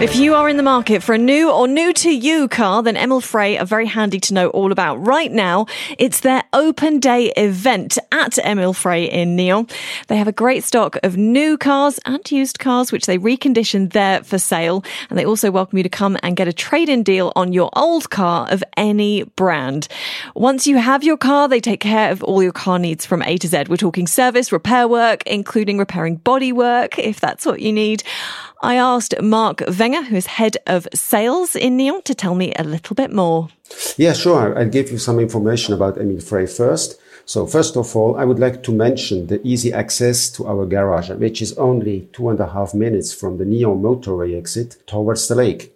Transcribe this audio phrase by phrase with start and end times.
[0.00, 2.96] If you are in the market for a new or new to you car, then
[2.96, 4.96] Emil Frey are very handy to know all about.
[4.96, 5.66] Right now,
[5.98, 9.68] it's their open day event at Emil Frey in Nyon.
[10.06, 14.24] They have a great stock of new cars and used cars, which they recondition there
[14.24, 14.82] for sale.
[15.10, 18.08] And they also welcome you to come and get a trade-in deal on your old
[18.08, 19.86] car of any brand.
[20.34, 23.36] Once you have your car, they take care of all your car needs from A
[23.36, 23.64] to Z.
[23.68, 28.02] We're talking service, repair work, including repairing body work, if that's what you need.
[28.62, 32.62] I asked Marc Wenger, who is head of sales in Nyon, to tell me a
[32.62, 33.48] little bit more.
[33.96, 34.56] Yeah, sure.
[34.56, 37.00] I'll give you some information about Emil Frey first.
[37.24, 41.10] So first of all, I would like to mention the easy access to our garage,
[41.10, 45.34] which is only two and a half minutes from the Nyon motorway exit towards the
[45.34, 45.74] lake.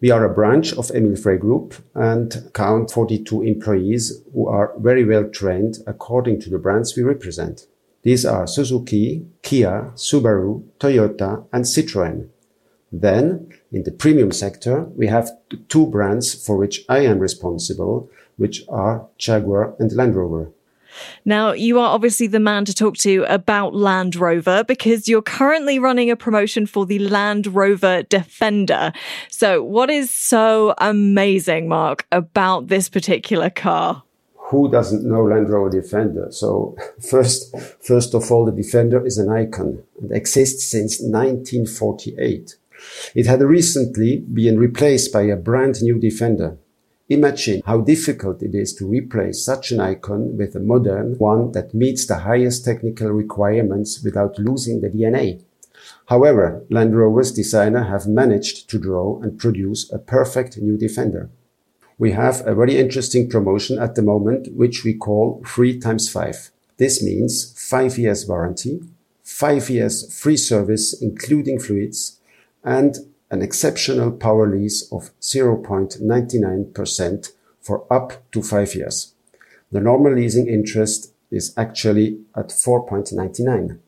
[0.00, 5.04] We are a branch of Emil Frey Group and count 42 employees who are very
[5.04, 7.66] well trained according to the brands we represent.
[8.02, 12.28] These are Suzuki, Kia, Subaru, Toyota, and Citroën.
[12.92, 15.30] Then, in the premium sector, we have
[15.68, 20.50] two brands for which I am responsible, which are Jaguar and Land Rover.
[21.24, 25.78] Now, you are obviously the man to talk to about Land Rover because you're currently
[25.78, 28.92] running a promotion for the Land Rover Defender.
[29.28, 34.04] So, what is so amazing, Marc, about this particular car?
[34.50, 36.28] who doesn't know Land Rover Defender?
[36.30, 42.56] So first, first of all, the Defender is an icon and exists since 1948.
[43.14, 46.58] It had recently been replaced by a brand new Defender.
[47.08, 51.74] Imagine how difficult it is to replace such an icon with a modern one that
[51.74, 55.42] meets the highest technical requirements without losing the DNA.
[56.06, 61.30] However, Land Rover's designer have managed to draw and produce a perfect new Defender
[61.98, 66.50] we have a very interesting promotion at the moment, which we call three times five.
[66.76, 68.82] This means five years warranty,
[69.22, 72.15] five years free service, including fluids,
[72.66, 72.98] and
[73.30, 79.14] an exceptional power lease of 0.99% for up to five years.
[79.72, 83.78] The normal leasing interest is actually at 4.99.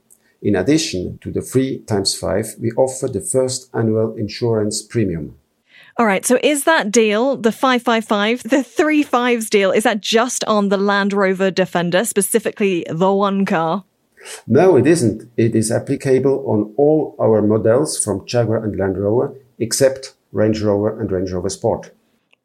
[0.41, 5.37] In addition to the three times five, we offer the first annual insurance premium.
[5.97, 6.25] All right.
[6.25, 10.77] So is that deal, the 555, the three fives deal, is that just on the
[10.77, 13.83] Land Rover Defender, specifically the one car?
[14.47, 15.31] No, it isn't.
[15.37, 21.01] It is applicable on all our models from Jaguar and Land Rover, except Range Rover
[21.01, 21.91] and Range Rover Sport.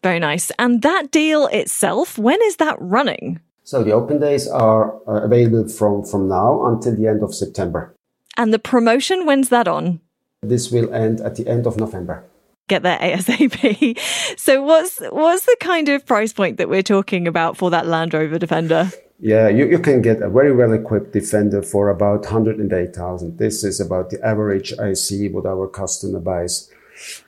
[0.02, 0.52] Very nice.
[0.60, 3.40] And that deal itself, when is that running?
[3.64, 7.96] So the open days are uh, available from, from now until the end of September.
[8.36, 10.02] And the promotion, when's that on?
[10.42, 12.26] This will end at the end of November
[12.68, 14.00] get there ASAP.
[14.38, 18.14] So what's what's the kind of price point that we're talking about for that Land
[18.14, 18.92] Rover Defender?
[19.24, 23.38] Yeah, you, you can get a very well equipped Defender for about 108,000.
[23.38, 26.70] This is about the average I see what our customer buys.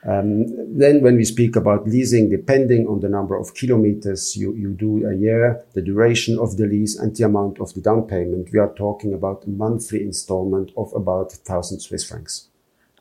[0.06, 4.74] Um, then when we speak about leasing, depending on the number of kilometers you, you
[4.74, 8.50] do a year, the duration of the lease and the amount of the down payment,
[8.52, 12.50] we are talking about a monthly installment of about 1000 Swiss francs.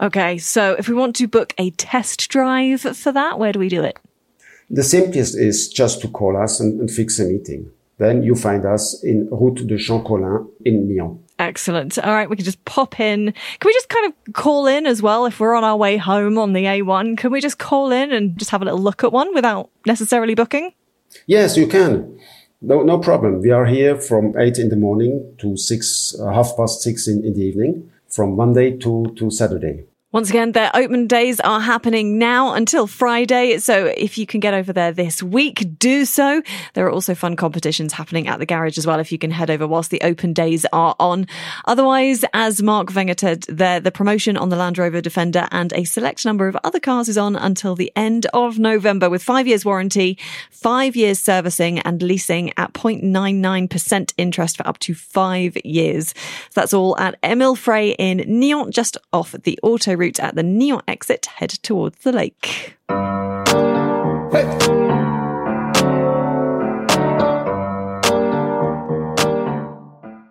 [0.00, 3.68] Okay, so if we want to book a test drive for that, where do we
[3.68, 3.98] do it?
[4.70, 7.72] The simplest is just to call us and, and fix a meeting.
[7.98, 11.20] Then you find us in Route de Champ-Colin in Nyon.
[11.38, 11.98] Excellent.
[11.98, 13.32] All right, we can just pop in.
[13.32, 16.38] Can we just kind of call in as well if we're on our way home
[16.38, 17.18] on the A1?
[17.18, 20.34] Can we just call in and just have a little look at one without necessarily
[20.34, 20.72] booking?
[21.26, 22.18] Yes, you can.
[22.60, 23.40] No, no problem.
[23.40, 27.24] We are here from eight in the morning to six, uh, half past six in,
[27.24, 29.84] in the evening from Monday to, to Saturday.
[30.14, 33.58] Once again, their open days are happening now until Friday.
[33.58, 36.40] So if you can get over there this week, do so.
[36.74, 39.00] There are also fun competitions happening at the garage as well.
[39.00, 41.26] If you can head over whilst the open days are on.
[41.64, 45.82] Otherwise, as Marc Wenger said, there, the promotion on the Land Rover Defender and a
[45.82, 49.64] select number of other cars is on until the end of November with five years
[49.64, 50.16] warranty,
[50.48, 56.10] five years servicing and leasing at 0.99% interest for up to five years.
[56.50, 60.42] So that's all at Emil Frey in Nyon, just off the auto route at the
[60.42, 62.76] Nyon exit, head towards the lake.